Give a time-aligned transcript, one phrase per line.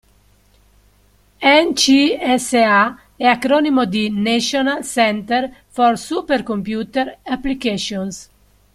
[1.63, 8.31] NCSA è acronimo di National Center for Supercomputer Applications.